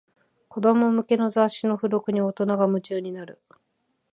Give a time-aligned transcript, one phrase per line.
[0.49, 3.39] 子供向けの雑誌の付録に大人が夢中になる